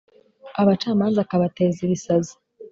[0.61, 2.33] abacamanza akabateza ibisazi